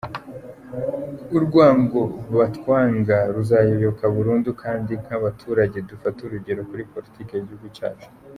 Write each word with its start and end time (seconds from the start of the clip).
Urwongo 1.37 2.01
batwanga 2.37 3.17
ruzayoyoka 3.35 4.03
burundu 4.15 4.49
kdi 4.61 4.93
nk'abaturage 5.03 5.77
dufate 5.89 6.19
urugero 6.23 6.61
Kuri 6.69 6.83
politike 6.93 7.31
y'igihugu 7.35 7.67
cyacu. 7.77 8.07